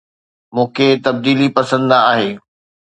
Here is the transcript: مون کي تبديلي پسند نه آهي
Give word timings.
مون 0.53 0.67
کي 0.75 0.87
تبديلي 1.05 1.47
پسند 1.57 1.83
نه 1.89 1.97
آهي 2.11 2.31